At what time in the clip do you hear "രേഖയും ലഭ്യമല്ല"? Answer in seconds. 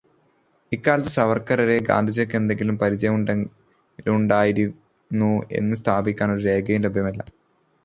6.41-7.23